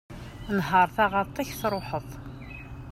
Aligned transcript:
Nher 0.57 0.85
taɣaṭ-ik, 0.95 1.49
truḥeḍ. 1.61 2.07